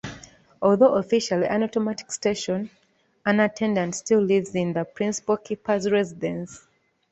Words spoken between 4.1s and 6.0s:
lives in the Principal Keeper's